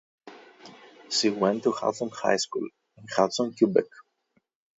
[1.11, 2.67] She went to Hudson High School,
[2.97, 3.85] in Hudson, Quebec.